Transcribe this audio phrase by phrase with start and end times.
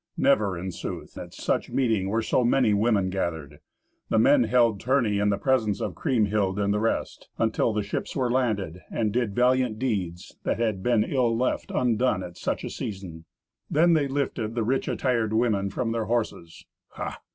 [0.17, 3.59] Never, in sooth, at such meeting were so many women gathered.
[4.09, 8.15] The men held tourney in the presence of Kriemhild and the rest, until the ships
[8.15, 12.71] were landed, and did valiant deeds, that had been ill left undone at such a
[12.71, 13.25] season.
[13.69, 16.65] Then they lifted the rich attired women from their horses.
[16.93, 17.21] Ha!